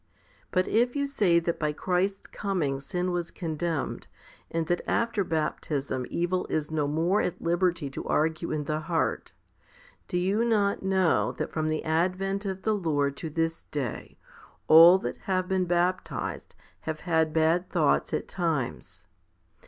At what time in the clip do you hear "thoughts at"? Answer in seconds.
17.69-18.27